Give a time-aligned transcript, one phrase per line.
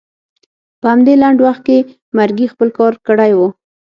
[0.79, 1.77] په همدې لنډ وخت کې
[2.17, 3.39] مرګي خپل کار کړی و.